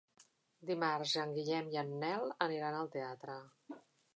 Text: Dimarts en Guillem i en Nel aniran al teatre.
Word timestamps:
Dimarts 0.69 1.13
en 1.25 1.35
Guillem 1.35 1.69
i 1.75 1.79
en 1.83 1.93
Nel 2.05 2.27
aniran 2.47 2.79
al 2.79 2.91
teatre. 2.97 3.37